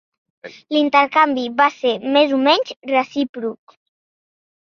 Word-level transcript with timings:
L'intercanvi 0.75 1.43
va 1.59 1.67
ser 1.81 1.91
més 2.15 2.33
o 2.37 2.39
menys 2.47 2.71
recíproc. 2.93 3.77